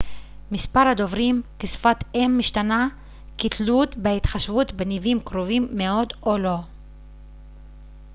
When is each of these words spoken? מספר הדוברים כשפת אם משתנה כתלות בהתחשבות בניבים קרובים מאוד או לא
מספר 0.51 0.79
הדוברים 0.91 1.41
כשפת 1.59 1.97
אם 2.15 2.35
משתנה 2.37 2.87
כתלות 3.37 3.95
בהתחשבות 3.97 4.71
בניבים 4.71 5.19
קרובים 5.25 5.67
מאוד 5.73 6.13
או 6.25 6.37
לא 6.37 6.55